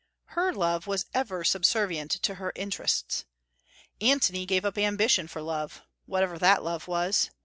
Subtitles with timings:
[0.33, 3.23] Her love was ever subservient to her interests.
[4.01, 7.29] Antony gave up ambition for love, whatever that love was.